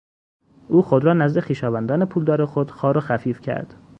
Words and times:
او 0.67 0.81
خود 0.81 1.05
را 1.05 1.13
نزد 1.13 1.39
خویشاوندان 1.39 2.05
پولدار 2.05 2.45
خود 2.45 2.71
خوار 2.71 2.97
و 2.97 3.01
خفیف 3.01 3.41
کرد. 3.41 3.73